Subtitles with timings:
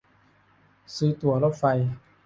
[0.95, 1.63] ซื้อตั๋วรถไฟ